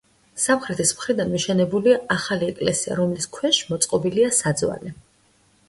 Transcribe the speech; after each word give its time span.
სამხრეთის 0.43 0.93
მხრიდან 1.01 1.29
მიშენებულია 1.33 1.99
ახალი 2.17 2.49
ეკლესია, 2.55 2.97
რომლის 3.03 3.29
ქვეშ 3.39 3.63
მოწყობილია 3.73 4.35
საძვალე. 4.43 4.99